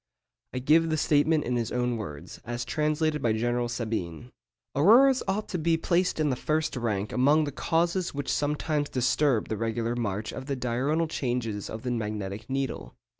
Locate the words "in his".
1.43-1.71